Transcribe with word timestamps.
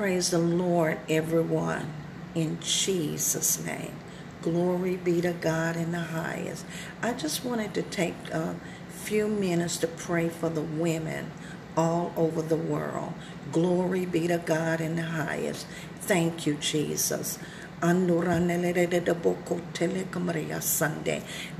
Praise 0.00 0.30
the 0.30 0.38
Lord, 0.38 0.98
everyone, 1.10 1.92
in 2.34 2.58
Jesus' 2.60 3.62
name. 3.62 3.92
Glory 4.40 4.96
be 4.96 5.20
to 5.20 5.34
God 5.34 5.76
in 5.76 5.92
the 5.92 5.98
highest. 5.98 6.64
I 7.02 7.12
just 7.12 7.44
wanted 7.44 7.74
to 7.74 7.82
take 7.82 8.14
a 8.32 8.56
few 8.88 9.28
minutes 9.28 9.76
to 9.76 9.86
pray 9.86 10.30
for 10.30 10.48
the 10.48 10.62
women 10.62 11.30
all 11.76 12.14
over 12.16 12.40
the 12.40 12.56
world. 12.56 13.12
Glory 13.52 14.06
be 14.06 14.26
to 14.26 14.38
God 14.38 14.80
in 14.80 14.96
the 14.96 15.02
highest. 15.02 15.66
Thank 15.96 16.46
you, 16.46 16.54
Jesus. 16.54 17.38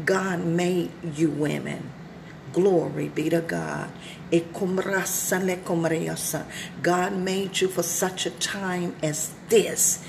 God 0.07 0.45
made 0.47 0.91
you 1.15 1.31
women. 1.31 1.91
Glory 2.53 3.09
be 3.09 3.31
to 3.31 3.41
God. 3.41 3.91
God 6.83 7.13
made 7.13 7.61
you 7.61 7.69
for 7.69 7.83
such 7.83 8.27
a 8.27 8.31
time 8.31 8.97
as 9.03 9.33
this. 9.49 10.05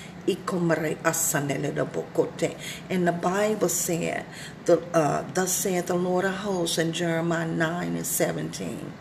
And 2.90 3.08
the 3.08 3.12
Bible 3.12 3.70
said, 3.70 4.26
the, 4.66 4.82
uh, 4.94 5.24
Thus 5.34 5.52
saith 5.52 5.88
the 5.88 5.96
Lord 5.96 6.26
of 6.26 6.36
hosts 6.36 6.78
in 6.78 6.94
Jeremiah 6.94 7.48
9 7.48 7.96
and 7.96 8.06
17. 8.06 8.94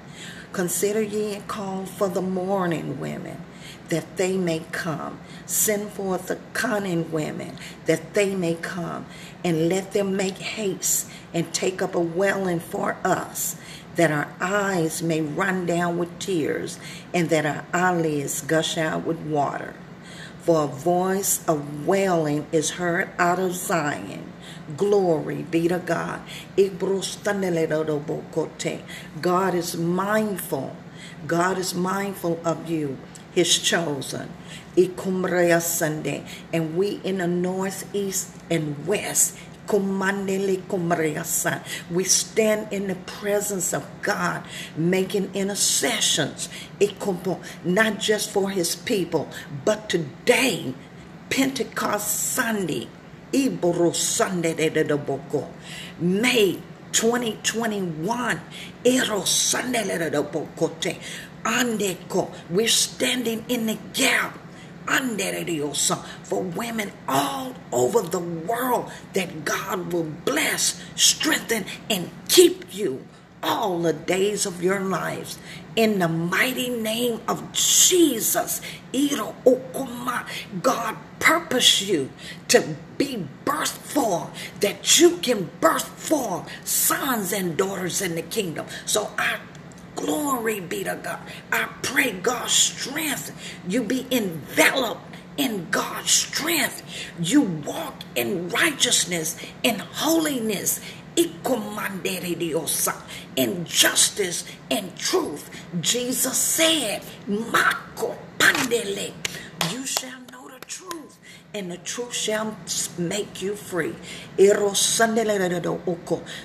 Consider 0.52 1.02
ye 1.02 1.34
and 1.34 1.46
call 1.46 1.86
for 1.86 2.08
the 2.08 2.22
mourning 2.22 2.98
women, 2.98 3.40
that 3.88 4.16
they 4.16 4.36
may 4.36 4.64
come. 4.72 5.20
Send 5.46 5.90
forth 5.90 6.26
the 6.26 6.38
cunning 6.52 7.10
women, 7.12 7.56
that 7.86 8.14
they 8.14 8.34
may 8.34 8.54
come. 8.54 9.06
And 9.44 9.68
let 9.68 9.92
them 9.92 10.16
make 10.16 10.38
haste 10.38 11.08
and 11.32 11.52
take 11.54 11.80
up 11.80 11.94
a 11.94 12.00
welling 12.00 12.60
for 12.60 12.96
us, 13.04 13.56
that 13.96 14.10
our 14.10 14.32
eyes 14.40 15.02
may 15.02 15.20
run 15.20 15.66
down 15.66 15.98
with 15.98 16.18
tears, 16.18 16.78
and 17.14 17.30
that 17.30 17.46
our 17.46 17.64
eyelids 17.72 18.40
gush 18.42 18.76
out 18.76 19.04
with 19.04 19.18
water. 19.18 19.74
For 20.42 20.64
a 20.64 20.66
voice 20.66 21.46
of 21.46 21.86
wailing 21.86 22.46
is 22.50 22.70
heard 22.70 23.10
out 23.18 23.38
of 23.38 23.54
Zion. 23.54 24.32
Glory 24.76 25.42
be 25.42 25.68
to 25.68 25.78
God. 25.78 26.22
God 29.20 29.54
is 29.54 29.76
mindful. 29.76 30.76
God 31.26 31.58
is 31.58 31.74
mindful 31.74 32.40
of 32.44 32.70
you, 32.70 32.96
his 33.32 33.58
chosen. 33.58 34.30
Sunday. 35.60 36.24
And 36.52 36.76
we 36.76 37.00
in 37.04 37.18
the 37.18 37.26
northeast 37.28 38.30
and 38.48 38.86
west 38.86 39.36
we 41.90 42.04
stand 42.04 42.72
in 42.72 42.88
the 42.88 42.94
presence 42.96 43.72
of 43.72 43.86
God, 44.02 44.44
making 44.76 45.30
intercessions, 45.34 46.48
not 47.64 47.98
just 48.00 48.30
for 48.30 48.50
his 48.50 48.74
people, 48.74 49.28
but 49.64 49.88
today, 49.88 50.74
Pentecost 51.30 52.32
Sunday, 52.34 52.88
Iboro 53.32 53.94
Sunday, 53.94 54.54
May 56.00 56.58
2021, 56.92 58.40
Ero 58.84 59.24
Sunday, 59.24 60.10
we're 62.50 62.68
standing 62.68 63.44
in 63.48 63.66
the 63.66 63.78
gap 63.94 64.38
for 66.22 66.42
women 66.42 66.92
all 67.08 67.54
over 67.72 68.02
the 68.02 68.18
world 68.18 68.90
that 69.14 69.44
God 69.44 69.92
will 69.92 70.10
bless, 70.24 70.82
strengthen, 70.96 71.64
and 71.88 72.10
keep 72.28 72.74
you 72.74 73.04
all 73.42 73.78
the 73.78 73.92
days 73.92 74.46
of 74.46 74.62
your 74.62 74.80
lives. 74.80 75.38
In 75.76 75.98
the 75.98 76.08
mighty 76.08 76.68
name 76.68 77.20
of 77.26 77.52
Jesus, 77.52 78.60
God 80.62 80.96
purpose 81.18 81.82
you 81.82 82.10
to 82.48 82.76
be 82.98 83.26
birthed 83.44 83.68
for, 83.68 84.30
that 84.60 84.98
you 84.98 85.18
can 85.18 85.50
birth 85.60 85.88
for 85.88 86.44
sons 86.64 87.32
and 87.32 87.56
daughters 87.56 88.02
in 88.02 88.16
the 88.16 88.22
kingdom. 88.22 88.66
So 88.84 89.10
I 89.16 89.38
Glory 89.96 90.60
be 90.60 90.84
to 90.84 90.98
God. 91.02 91.20
I 91.52 91.68
pray 91.82 92.12
God's 92.12 92.52
strength. 92.52 93.32
You 93.68 93.82
be 93.82 94.06
enveloped 94.10 95.02
in 95.36 95.68
God's 95.70 96.10
strength. 96.10 96.82
You 97.20 97.42
walk 97.42 98.02
in 98.14 98.48
righteousness, 98.48 99.36
in 99.62 99.78
holiness, 99.78 100.80
in 103.36 103.64
justice 103.64 104.44
and 104.70 104.96
truth. 104.96 105.50
Jesus 105.80 106.36
said, 106.36 107.02
Mako 107.26 108.16
pandele, 108.38 109.12
you 109.70 109.86
shall 109.86 110.20
know 110.32 110.48
the 110.48 110.64
truth. 110.66 111.18
And 111.52 111.70
the 111.70 111.78
truth 111.78 112.14
shall 112.14 112.56
make 112.96 113.42
you 113.42 113.56
free. 113.56 113.94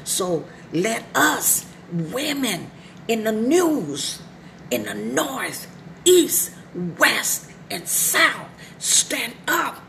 So 0.04 0.46
let 0.74 1.04
us, 1.16 1.66
women, 1.92 2.72
in 3.08 3.24
the 3.24 3.32
news, 3.32 4.22
in 4.72 4.86
the 4.86 4.94
north, 4.94 5.68
east, 6.06 6.52
west, 6.98 7.52
and 7.70 7.88
south. 7.88 8.50
Stand 8.80 9.34
up. 9.48 9.82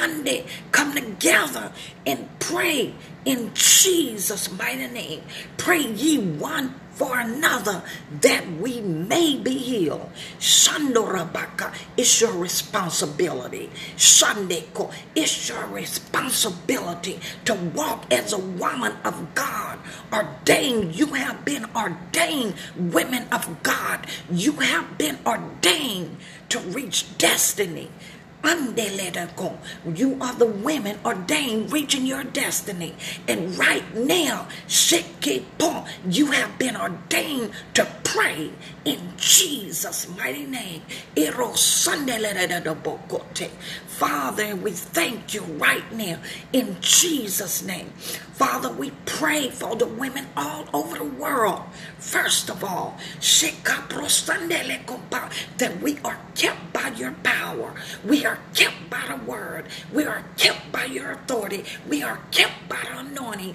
Monday, 0.00 0.44
come 0.72 0.94
together 0.94 1.72
and 2.06 2.28
pray 2.40 2.94
in 3.24 3.52
Jesus' 3.54 4.50
mighty 4.50 4.88
name. 4.88 5.22
Pray 5.56 5.82
ye 5.82 6.18
one 6.18 6.74
for 7.00 7.18
another 7.18 7.82
that 8.20 8.46
we 8.60 8.82
may 8.82 9.34
be 9.38 9.56
healed. 9.56 10.10
Shandorabaka, 10.38 11.72
it's 11.96 12.20
your 12.20 12.32
responsibility. 12.32 13.70
Shandeko, 13.96 14.92
it's 15.16 15.48
your 15.48 15.64
responsibility 15.68 17.18
to 17.46 17.54
walk 17.54 18.04
as 18.12 18.34
a 18.34 18.38
woman 18.38 18.92
of 19.02 19.34
God. 19.34 19.78
Ordained, 20.12 20.94
you 20.94 21.06
have 21.06 21.42
been 21.42 21.64
ordained, 21.74 22.52
women 22.76 23.26
of 23.32 23.62
God. 23.62 24.06
You 24.30 24.52
have 24.60 24.98
been 24.98 25.18
ordained 25.24 26.18
to 26.50 26.58
reach 26.58 27.16
destiny. 27.16 27.88
You 29.94 30.16
are 30.20 30.34
the 30.34 30.46
women 30.46 30.98
ordained 31.04 31.72
reaching 31.72 32.06
your 32.06 32.24
destiny. 32.24 32.94
And 33.28 33.56
right 33.58 33.94
now, 33.94 34.48
you 36.08 36.26
have 36.26 36.58
been 36.58 36.76
ordained 36.76 37.52
to 37.74 37.86
pray 38.02 38.50
in 38.84 39.12
Jesus' 39.16 40.08
mighty 40.16 40.46
name. 40.46 40.82
Father, 43.86 44.56
we 44.56 44.70
thank 44.70 45.34
you 45.34 45.42
right 45.42 45.92
now 45.92 46.18
in 46.52 46.76
Jesus' 46.80 47.62
name. 47.62 47.90
Father, 48.32 48.70
we 48.70 48.92
pray 49.04 49.50
for 49.50 49.76
the 49.76 49.86
women 49.86 50.26
all 50.36 50.66
over 50.72 50.96
the 50.96 51.04
world. 51.04 51.62
First 51.98 52.48
of 52.48 52.64
all, 52.64 52.96
that 55.58 55.82
we 55.82 55.98
are 56.02 56.18
kept 56.34 56.72
by 56.72 56.88
your 56.96 57.12
power. 57.12 57.29
We 58.04 58.24
are 58.26 58.38
kept 58.54 58.90
by 58.90 59.04
the 59.08 59.16
word. 59.24 59.66
We 59.92 60.04
are 60.04 60.24
kept 60.36 60.72
by 60.72 60.84
your 60.86 61.12
authority. 61.12 61.64
We 61.88 62.02
are 62.02 62.20
kept 62.30 62.68
by 62.68 62.80
the 62.82 62.98
anointing. 62.98 63.54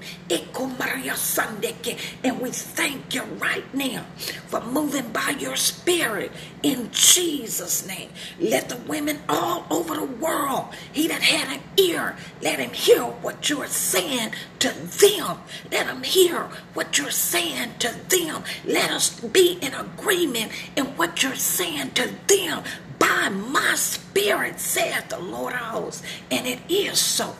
And 2.23 2.41
we 2.41 2.49
thank 2.51 3.13
you 3.13 3.23
right 3.23 3.73
now 3.73 4.05
for 4.47 4.61
moving 4.61 5.11
by 5.11 5.35
your 5.39 5.55
spirit 5.55 6.31
in 6.63 6.89
Jesus' 6.91 7.85
name. 7.87 8.09
Let 8.39 8.69
the 8.69 8.77
women 8.77 9.19
all 9.29 9.65
over 9.69 9.95
the 9.95 10.05
world, 10.05 10.73
he 10.91 11.07
that 11.07 11.21
had 11.21 11.57
an 11.57 11.63
ear, 11.77 12.15
let 12.41 12.59
him 12.59 12.71
hear 12.71 13.03
what 13.03 13.49
you 13.49 13.61
are 13.61 13.67
saying 13.67 14.31
to 14.59 14.69
them. 14.69 15.37
Let 15.71 15.87
them 15.87 16.03
hear 16.03 16.49
what 16.73 16.97
you're 16.97 17.11
saying 17.11 17.71
to 17.79 17.95
them. 18.09 18.43
Let 18.65 18.91
us 18.91 19.19
be 19.19 19.59
in 19.61 19.73
agreement 19.73 20.51
in 20.75 20.85
what 20.97 21.23
you're 21.23 21.35
saying 21.35 21.91
to 21.91 22.09
them 22.27 22.63
by 22.99 23.29
my 23.29 23.75
spirit, 23.75 24.59
saith 24.59 25.09
the 25.09 25.19
Lord 25.19 25.53
of 25.53 25.59
hosts. 25.59 26.03
And 26.31 26.47
it 26.47 26.59
is 26.69 26.99
so. 26.99 27.35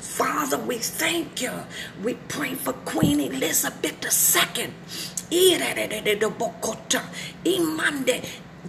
Father, 0.00 0.58
we 0.58 0.78
thank 0.78 1.42
you. 1.42 1.52
We 2.02 2.14
pray 2.28 2.54
for 2.54 2.72
Queen 2.72 3.20
Elizabeth 3.20 4.04
II. 4.04 4.72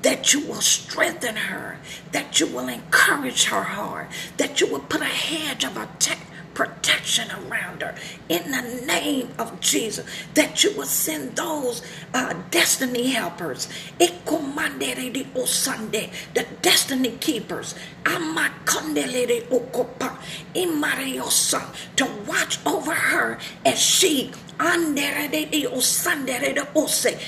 That 0.03 0.33
you 0.33 0.47
will 0.47 0.61
strengthen 0.61 1.35
her, 1.35 1.79
that 2.11 2.39
you 2.39 2.47
will 2.47 2.67
encourage 2.69 3.45
her 3.45 3.63
heart, 3.63 4.09
that 4.37 4.61
you 4.61 4.67
will 4.67 4.79
put 4.81 5.01
a 5.01 5.05
hedge 5.05 5.63
of 5.65 5.73
protection 5.75 6.28
protection 6.59 7.31
around 7.31 7.81
her 7.81 7.95
in 8.27 8.51
the 8.51 8.85
name 8.85 9.29
of 9.39 9.61
Jesus. 9.61 10.05
That 10.33 10.61
you 10.61 10.75
will 10.75 10.83
send 10.83 11.37
those 11.37 11.81
uh, 12.13 12.33
destiny 12.51 13.11
helpers, 13.11 13.69
the 16.33 16.45
destiny 16.61 17.11
keepers, 17.11 17.75
to 21.95 22.05
watch 22.27 22.65
over 22.65 22.93
her 22.93 23.39
as 23.65 23.79
she 23.79 24.33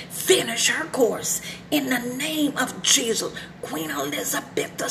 Finish 0.10 0.70
her 0.70 0.86
course 0.88 1.42
in 1.72 1.90
the 1.90 2.00
name 2.18 2.58
of 2.58 2.82
Jesus. 2.84 3.34
Queen 3.62 3.90
Elizabeth 3.90 4.82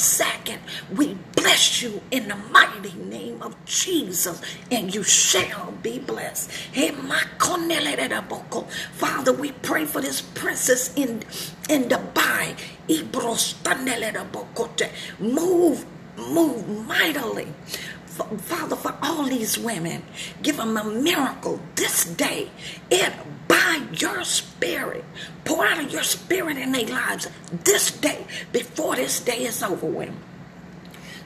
II, 0.48 0.58
we 0.96 1.16
bless 1.36 1.82
you 1.82 2.00
in 2.10 2.28
the 2.28 2.36
mighty 2.36 2.94
name 2.94 3.42
of 3.42 3.54
Jesus, 3.66 4.40
and 4.70 4.94
you 4.94 5.02
shall 5.02 5.72
be 5.82 5.98
blessed. 5.98 6.50
Father, 8.92 9.32
we 9.34 9.52
pray 9.52 9.84
for 9.84 10.00
this 10.00 10.22
princess 10.22 10.94
in, 10.96 11.22
in 11.68 11.84
Dubai. 11.84 12.56
Move, 15.20 15.84
move 16.16 16.86
mightily 16.86 17.48
Father, 18.38 18.76
for 18.76 18.94
all 19.02 19.24
these 19.24 19.58
women, 19.58 20.02
give 20.42 20.56
them 20.56 20.76
a 20.76 20.84
miracle 20.84 21.60
this 21.74 22.04
day. 22.04 22.50
It 22.90 23.12
by 23.48 23.82
your 23.92 24.24
spirit. 24.24 25.04
Pour 25.44 25.64
out 25.64 25.82
of 25.82 25.90
your 25.90 26.02
spirit 26.02 26.56
in 26.56 26.72
their 26.72 26.86
lives 26.86 27.28
this 27.64 27.90
day 27.90 28.26
before 28.52 28.96
this 28.96 29.20
day 29.20 29.44
is 29.44 29.62
over 29.62 29.86
with 29.86 30.12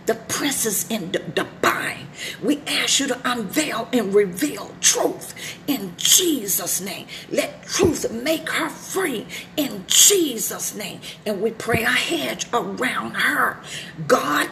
the 0.07 0.15
princess 0.15 0.89
in 0.91 1.11
Dubai. 1.11 1.97
We 2.43 2.61
ask 2.67 3.01
you 3.01 3.09
to 3.09 3.21
unveil 3.25 3.89
and 3.93 4.15
reveal 4.15 4.75
truth 4.81 5.35
in 5.67 5.95
Jesus' 5.97 6.81
name. 6.81 7.07
Let 7.31 7.67
truth 7.67 8.11
make 8.13 8.49
her 8.51 8.69
free 8.69 9.27
in 9.57 9.85
Jesus' 9.87 10.75
name. 10.75 11.01
And 11.27 11.41
we 11.41 11.51
pray 11.51 11.83
a 11.83 11.91
hedge 11.91 12.47
around 12.53 13.15
her. 13.15 13.59
God, 14.07 14.49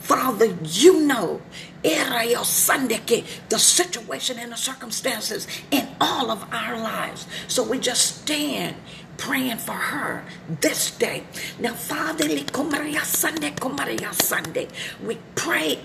Father, 0.00 0.46
you 0.62 1.00
know 1.00 1.40
the 1.84 3.58
situation 3.58 4.38
and 4.38 4.52
the 4.52 4.56
circumstances 4.56 5.46
in 5.70 5.88
all 6.00 6.30
of 6.30 6.44
our 6.52 6.78
lives. 6.78 7.26
So 7.48 7.62
we 7.62 7.78
just 7.78 8.22
stand 8.22 8.76
praying 9.18 9.58
for 9.58 9.72
her 9.72 10.24
this 10.60 10.90
day. 10.90 11.24
Now, 11.58 11.74
Father, 11.74 12.26
Sunday, 13.04 13.54
Sunday, 14.12 14.68
we 15.04 15.18
pray 15.34 15.78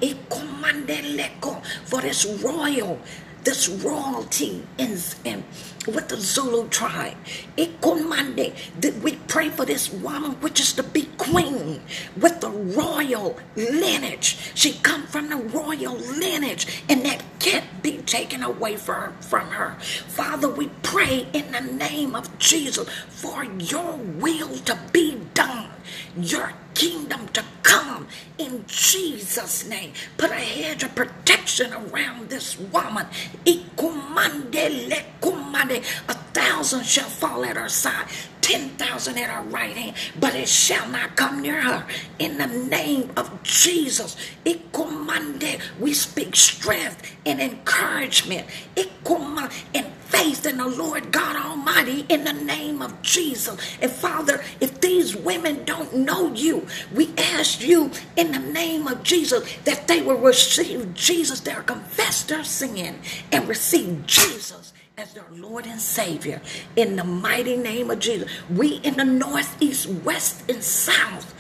for 1.86 2.02
this 2.02 2.26
royal 2.44 3.00
this 3.44 3.70
royalty 3.70 4.64
in, 4.78 4.98
in 5.24 5.44
with 5.88 6.08
the 6.10 6.18
Zulu 6.18 6.68
tribe. 6.70 7.16
Ikomande, 7.58 8.54
we 9.02 9.16
pray 9.28 9.50
for 9.50 9.66
this 9.66 9.92
woman, 9.92 10.34
which 10.42 10.60
is 10.60 10.74
to 10.74 10.84
be 10.84 11.10
queen 11.18 11.82
with 12.18 12.42
the 12.42 12.50
royal 12.50 13.38
lineage. 13.56 14.49
She 14.60 14.74
come 14.74 15.04
from 15.08 15.30
the 15.30 15.38
royal 15.38 15.96
lineage, 15.96 16.84
and 16.90 17.06
that 17.06 17.24
can't 17.40 17.82
be 17.82 18.00
taken 18.00 18.44
away 18.44 18.76
from, 18.76 19.14
from 19.22 19.48
her. 19.52 19.76
Father, 19.80 20.50
we 20.50 20.68
pray 20.84 21.28
in 21.32 21.54
the 21.54 21.62
name 21.62 22.14
of 22.14 22.38
Jesus 22.40 22.90
for 23.08 23.46
your 23.46 23.96
will 23.96 24.58
to 24.58 24.78
be 24.92 25.18
done, 25.34 25.70
your 26.18 26.52
kingdom 26.74 27.30
to 27.30 27.46
come 27.64 28.08
in 28.38 28.66
Jesus' 28.68 29.66
name. 29.66 29.94
Put 30.18 30.32
a 30.32 30.36
hedge 30.36 30.84
of 30.84 30.94
protection 30.94 31.72
around 31.72 32.28
this 32.28 32.60
woman. 32.60 33.08
Thousand 36.70 36.86
shall 36.86 37.10
fall 37.10 37.44
at 37.46 37.58
her 37.58 37.68
side, 37.68 38.06
ten 38.42 38.70
thousand 38.78 39.18
at 39.18 39.28
her 39.28 39.42
right 39.50 39.76
hand, 39.76 39.96
but 40.20 40.36
it 40.36 40.48
shall 40.48 40.88
not 40.90 41.16
come 41.16 41.42
near 41.42 41.60
her. 41.60 41.88
In 42.20 42.38
the 42.38 42.46
name 42.46 43.10
of 43.18 43.42
Jesus, 43.42 44.16
we 45.80 45.94
speak 45.96 46.36
strength 46.36 47.12
and 47.26 47.42
encouragement 47.42 48.46
and 49.74 49.88
faith 50.10 50.46
in 50.46 50.58
the 50.58 50.68
Lord 50.68 51.12
God 51.12 51.36
Almighty 51.36 52.06
in 52.08 52.24
the 52.24 52.34
name 52.34 52.84
of 52.84 53.02
Jesus. 53.02 53.60
And 53.82 53.92
Father, 53.92 54.40
if 54.62 54.80
these 54.80 55.16
women 55.16 55.66
don't 55.66 55.96
know 55.96 56.32
you, 56.36 56.68
we 56.94 57.10
ask 57.18 57.62
you 57.62 57.90
in 58.16 58.32
the 58.32 58.38
name 58.38 58.86
of 58.86 59.02
Jesus 59.02 59.52
that 59.64 59.88
they 59.88 60.04
will 60.04 60.20
receive 60.20 60.94
Jesus, 60.94 61.40
they'll 61.40 61.64
confess 61.64 62.22
their 62.22 62.44
sin 62.44 63.00
and 63.32 63.48
receive 63.48 64.06
Jesus 64.06 64.72
as 65.00 65.14
their 65.14 65.26
Lord 65.34 65.66
and 65.66 65.80
Savior 65.82 66.42
in 66.76 66.98
the 66.98 67.06
mighty 67.06 67.58
name 67.58 67.90
of 67.92 68.00
Jesus. 68.00 68.30
We 68.50 68.76
in 68.78 68.98
the 68.98 69.06
north, 69.06 69.62
east, 69.62 69.88
west, 69.90 70.44
and 70.50 70.64
south, 70.64 71.34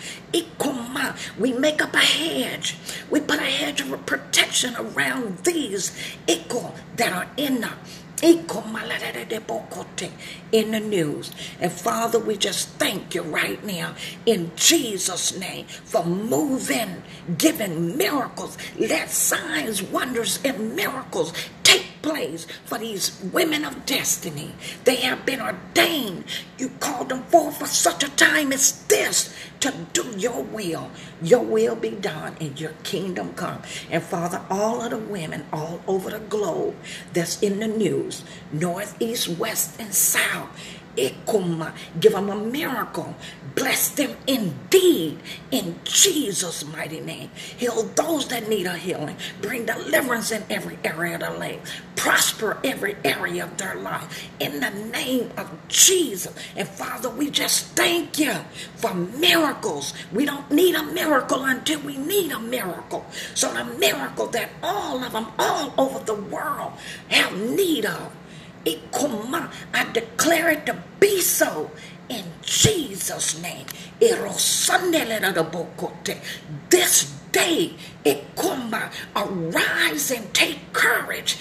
we 1.40 1.54
make 1.54 1.82
up 1.84 1.94
a 1.94 2.00
hedge. 2.00 2.78
We 3.12 3.22
put 3.22 3.40
a 3.40 3.44
hedge 3.44 3.82
of 3.82 4.06
protection 4.06 4.76
around 4.78 5.40
these 5.40 5.92
that 6.98 7.14
are 7.14 7.28
in 7.38 7.62
the 7.62 7.72
in 10.52 10.72
the 10.72 10.80
news. 10.82 11.32
And 11.62 11.72
Father, 11.72 12.20
we 12.20 12.38
just 12.38 12.70
thank 12.72 13.16
you 13.16 13.24
right 13.24 13.64
now 13.66 13.96
in 14.26 14.52
Jesus' 14.56 15.38
name 15.40 15.68
for 15.68 16.06
moving, 16.06 17.04
giving 17.38 17.98
miracles. 17.98 18.58
Let 18.80 19.10
signs, 19.12 19.84
wonders, 19.84 20.40
and 20.46 20.76
miracles 20.76 21.34
place 22.01 22.46
for 22.66 22.78
these 22.78 23.19
women 23.31 23.66
of 23.66 23.86
destiny. 23.86 24.54
They 24.84 24.98
have 24.98 25.25
been 25.25 25.42
ordained. 25.42 26.25
You 26.57 26.69
called 26.80 27.10
them 27.10 27.24
forth 27.24 27.57
for 27.57 27.68
such 27.68 28.04
a 28.04 28.10
time 28.10 28.51
as 28.51 28.86
this 28.88 29.34
to 29.60 29.74
do 29.94 30.06
your 30.18 30.44
will. 30.44 30.92
Your 31.22 31.44
will 31.44 31.75
be 31.75 31.92
done 31.92 32.36
and 32.40 32.60
your 32.60 32.74
kingdom 32.84 33.34
come. 33.34 33.62
And 33.90 34.04
Father, 34.04 34.42
all 34.50 34.81
of 34.81 34.92
the 34.92 34.98
women 34.98 35.46
all 35.51 35.81
over 35.88 36.10
the 36.10 36.19
globe 36.19 36.75
that's 37.13 37.42
in 37.42 37.60
the 37.60 37.68
news, 37.68 38.24
north, 38.51 38.96
east, 39.01 39.28
west, 39.28 39.80
and 39.80 39.94
south, 39.94 40.50
Give 42.00 42.13
them 42.13 42.30
a 42.30 42.36
miracle. 42.36 43.16
Bless 43.56 43.90
them 43.90 44.16
indeed 44.28 45.19
in 45.51 45.80
Jesus' 45.84 46.66
mighty 46.66 47.00
name. 47.00 47.30
Heal 47.57 47.84
those 47.96 48.28
that 48.30 48.48
need 48.48 48.66
a 48.66 48.78
healing. 48.78 49.18
Bring 49.42 49.66
deliverance 49.66 50.31
in 50.31 50.44
every 50.50 50.78
area 50.84 51.16
of 51.16 51.22
their 51.22 51.38
life. 51.38 51.81
Prosper 51.96 52.57
every 52.63 52.96
area 53.04 53.44
of 53.44 53.57
their 53.57 53.75
life. 53.75 54.30
In 54.40 54.60
the 54.62 54.69
name 54.69 55.31
of 55.38 55.51
Jesus. 55.68 56.34
And 56.56 56.68
Father, 56.68 57.10
we 57.10 57.30
just 57.30 57.75
thank 57.75 58.18
you 58.18 58.34
for 58.75 58.94
miracles. 58.94 59.94
We 60.13 60.25
don't 60.25 60.50
need 60.51 60.75
a 60.75 60.84
miracle 60.84 61.44
until 61.44 61.81
we 61.81 61.98
need 61.98 62.31
a 62.31 62.40
miracle. 62.40 63.06
So 63.36 63.54
the 63.54 63.66
miracle 63.66 64.28
that 64.28 64.50
all 64.63 65.04
of 65.04 65.12
them 65.12 65.28
all 65.38 65.74
over 65.78 66.00
the 66.00 66.16
world 66.16 66.74
have 67.10 67.38
need 67.38 67.86
of 67.86 68.12
I 68.66 69.88
declare 69.94 70.50
it 70.51 70.66
to 70.68 70.84
be 71.00 71.22
so 71.22 71.72
in 72.10 72.25
Jesus' 72.42 73.42
name. 73.42 73.66
This 76.70 77.13
day, 77.32 77.74
arise 79.16 80.12
and 80.12 80.34
take 80.34 80.74
courage. 80.74 81.38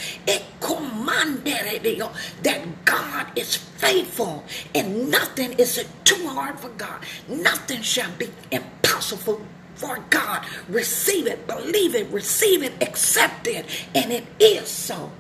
That 2.43 2.85
God 2.85 3.27
is 3.37 3.57
faithful 3.57 4.45
and 4.75 5.11
nothing 5.11 5.53
is 5.55 5.85
too 6.05 6.29
hard 6.29 6.59
for 6.61 6.69
God. 6.71 7.05
Nothing 7.29 7.83
shall 7.83 8.11
be 8.19 8.29
impossible 8.51 9.41
for 9.75 9.99
God. 10.11 10.45
Receive 10.69 11.27
it, 11.27 11.47
believe 11.47 11.95
it, 11.95 12.09
receive 12.11 12.63
it, 12.63 12.73
accept 12.83 13.47
it, 13.47 13.65
and 13.95 14.13
it 14.13 14.27
is 14.41 14.69
so 14.69 15.11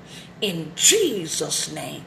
in 0.40 0.72
Jesus' 0.74 1.72
name. 1.72 2.04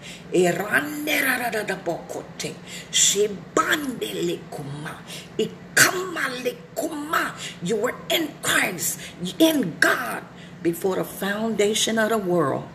You 7.63 7.75
were 7.75 7.95
in 8.09 8.29
Christ, 8.41 8.99
in 9.39 9.75
God, 9.79 10.23
before 10.63 10.95
the 10.95 11.03
foundation 11.03 11.99
of 11.99 12.09
the 12.09 12.17
world. 12.17 12.67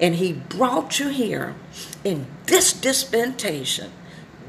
And 0.00 0.16
He 0.16 0.32
brought 0.32 0.98
you 0.98 1.08
here 1.08 1.54
in 2.04 2.26
this 2.46 2.72
dispensation, 2.72 3.90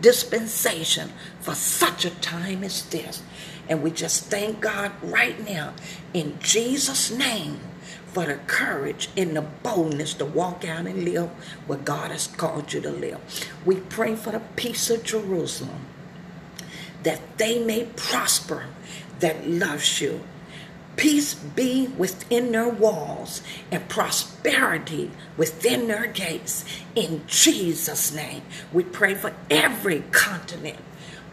dispensation 0.01 1.11
for 1.39 1.55
such 1.55 2.05
a 2.05 2.09
time 2.09 2.63
as 2.63 2.83
this. 2.83 3.21
And 3.69 3.81
we 3.81 3.91
just 3.91 4.25
thank 4.25 4.59
God 4.61 4.91
right 5.01 5.39
now 5.47 5.73
in 6.13 6.37
Jesus' 6.39 7.11
name 7.11 7.59
for 8.07 8.25
the 8.25 8.35
courage 8.45 9.09
and 9.17 9.35
the 9.35 9.41
boldness 9.41 10.13
to 10.15 10.25
walk 10.25 10.63
out 10.63 10.85
and 10.85 11.03
live 11.03 11.29
what 11.65 11.83
God 11.83 12.11
has 12.11 12.27
called 12.27 12.71
you 12.71 12.81
to 12.81 12.91
live. 12.91 13.19
We 13.65 13.77
pray 13.77 14.15
for 14.15 14.31
the 14.31 14.41
peace 14.55 14.89
of 14.89 15.03
Jerusalem 15.03 15.87
that 17.01 17.37
they 17.37 17.63
may 17.63 17.85
prosper 17.95 18.65
that 19.19 19.47
loves 19.47 19.99
you. 19.99 20.21
Peace 20.95 21.33
be 21.33 21.87
within 21.97 22.51
their 22.51 22.69
walls 22.69 23.41
and 23.71 23.87
prosperity 23.89 25.11
within 25.37 25.87
their 25.87 26.07
gates. 26.07 26.65
In 26.95 27.23
Jesus' 27.27 28.13
name, 28.13 28.43
we 28.71 28.83
pray 28.83 29.15
for 29.15 29.33
every 29.49 30.01
continent 30.11 30.79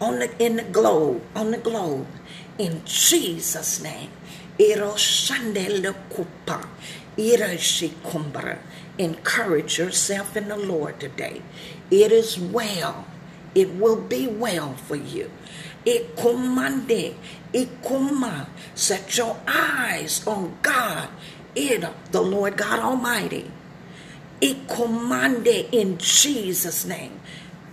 on 0.01 0.19
the 0.19 0.43
in 0.43 0.57
the 0.57 0.63
globe, 0.63 1.21
on 1.35 1.51
the 1.51 1.57
globe. 1.57 2.07
In 2.57 2.83
Jesus' 2.85 3.81
name. 3.81 4.09
Encourage 8.97 9.79
yourself 9.79 10.37
in 10.37 10.47
the 10.49 10.57
Lord 10.57 10.99
today. 10.99 11.41
It 11.89 12.11
is 12.11 12.39
well. 12.39 13.05
It 13.55 13.75
will 13.75 14.01
be 14.01 14.27
well 14.27 14.73
for 14.75 14.95
you. 14.95 15.31
Ikumande, 15.85 17.15
command, 17.83 18.47
Set 18.75 19.17
your 19.17 19.37
eyes 19.47 20.25
on 20.27 20.57
God, 20.61 21.09
it, 21.55 21.85
the 22.11 22.21
Lord 22.21 22.57
God 22.57 22.79
Almighty. 22.79 23.51
Ikumande 24.41 25.69
in 25.73 25.97
Jesus' 25.99 26.85
name. 26.85 27.19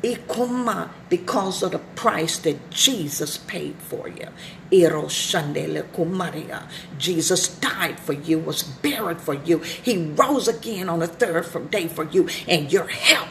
Ikuma, 0.03 0.91
because 1.11 1.63
of 1.63 1.73
the 1.73 1.79
price 1.79 2.39
that 2.41 2.71
Jesus 2.71 3.39
paid 3.39 3.77
for 3.77 4.09
you. 4.09 4.29
Iro 4.73 5.05
shandele 5.05 5.83
kumaria. 5.93 6.65
Jesus 6.99 7.49
died 7.49 7.99
for 8.01 8.15
you, 8.15 8.39
was 8.41 8.63
buried 8.65 9.21
for 9.21 9.35
you. 9.35 9.59
He 9.59 10.09
rose 10.13 10.49
again 10.49 10.89
on 10.89 11.01
the 11.01 11.09
third 11.09 11.47
day 11.71 11.89
for 11.89 12.05
you, 12.05 12.29
and 12.49 12.73
your 12.73 12.89
help 12.89 13.29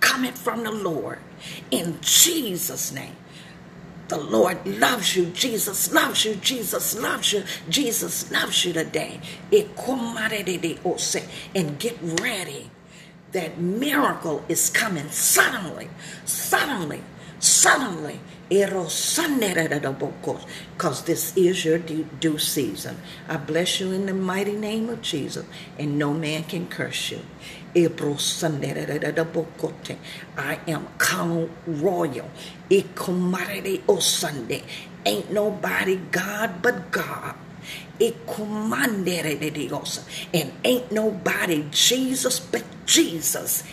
coming 0.00 0.32
from 0.32 0.64
the 0.64 0.72
Lord. 0.72 1.18
In 1.70 1.98
Jesus' 2.02 2.92
name. 2.92 3.16
The 4.12 4.20
Lord 4.20 4.66
loves 4.66 5.16
you. 5.16 5.24
Jesus 5.30 5.90
loves 5.90 6.26
you. 6.26 6.34
Jesus 6.34 6.94
loves 6.94 7.32
you. 7.32 7.44
Jesus 7.70 8.30
loves 8.30 8.62
you 8.62 8.74
today. 8.74 9.18
Oh, 10.84 10.98
and 11.54 11.78
get 11.78 11.96
ready 12.20 12.70
that 13.32 13.56
miracle 13.56 14.44
is 14.50 14.68
coming 14.68 15.08
suddenly, 15.08 15.88
suddenly, 16.26 17.00
suddenly. 17.42 18.20
Because 20.76 21.02
this 21.04 21.36
is 21.36 21.64
your 21.64 21.78
due 21.78 22.38
season. 22.38 22.98
I 23.28 23.38
bless 23.38 23.80
you 23.80 23.92
in 23.92 24.06
the 24.06 24.14
mighty 24.14 24.52
name 24.56 24.90
of 24.90 25.02
Jesus, 25.02 25.46
and 25.78 25.98
no 25.98 26.14
man 26.14 26.44
can 26.44 26.68
curse 26.68 27.12
you. 27.12 27.20
I 30.36 30.58
am 30.68 30.88
Crown 30.98 31.50
Royal. 31.66 32.30
Ain't 35.06 35.32
nobody 35.32 35.96
God 36.12 36.62
but 36.62 36.92
God. 36.92 37.34
And 40.34 40.52
ain't 40.64 40.92
nobody 40.92 41.64
Jesus 41.70 42.40
but 42.40 42.64
Jesus. 42.86 43.64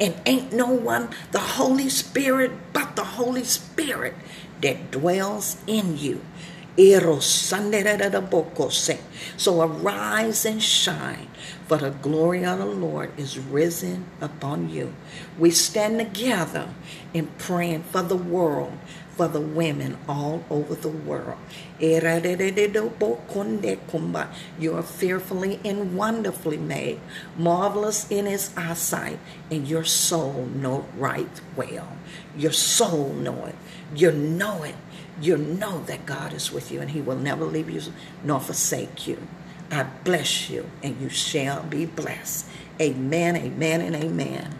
And 0.00 0.14
ain't 0.26 0.52
no 0.52 0.66
one 0.68 1.08
the 1.32 1.38
Holy 1.38 1.88
Spirit 1.88 2.52
but 2.72 2.96
the 2.96 3.04
Holy 3.04 3.44
Spirit 3.44 4.14
that 4.62 4.90
dwells 4.90 5.56
in 5.66 5.98
you. 5.98 6.20
So 9.36 9.62
arise 9.62 10.44
and 10.44 10.62
shine, 10.62 11.26
for 11.66 11.76
the 11.78 11.90
glory 11.90 12.44
of 12.44 12.58
the 12.58 12.66
Lord 12.66 13.10
is 13.18 13.36
risen 13.38 14.06
upon 14.20 14.70
you. 14.70 14.94
We 15.38 15.50
stand 15.50 15.98
together 15.98 16.68
in 17.12 17.26
praying 17.38 17.82
for 17.82 18.02
the 18.02 18.16
world, 18.16 18.78
for 19.18 19.28
the 19.28 19.40
women 19.40 19.98
all 20.08 20.42
over 20.48 20.74
the 20.74 20.88
world. 20.88 21.36
You 24.58 24.74
are 24.74 24.82
fearfully 24.82 25.60
and 25.62 25.94
wonderfully 25.94 26.56
made, 26.56 27.00
marvelous 27.36 28.10
in 28.10 28.24
his 28.24 28.50
eyesight, 28.56 29.18
and 29.50 29.68
your 29.68 29.84
soul 29.84 30.46
know 30.54 30.86
right 30.96 31.40
well. 31.54 31.92
Your 32.34 32.52
soul 32.52 33.12
know 33.12 33.44
it. 33.44 33.56
You 33.94 34.12
know 34.12 34.62
it 34.62 34.76
you 35.20 35.36
know 35.36 35.82
that 35.84 36.06
God 36.06 36.32
is 36.32 36.52
with 36.52 36.70
you 36.70 36.80
and 36.80 36.90
He 36.90 37.00
will 37.00 37.16
never 37.16 37.44
leave 37.44 37.70
you 37.70 37.82
nor 38.22 38.40
forsake 38.40 39.06
you. 39.06 39.18
I 39.70 39.82
bless 40.04 40.48
you 40.48 40.70
and 40.82 41.00
you 41.00 41.08
shall 41.08 41.62
be 41.64 41.86
blessed. 41.86 42.46
Amen, 42.80 43.36
amen, 43.36 43.80
and 43.80 43.96
amen. 43.96 44.54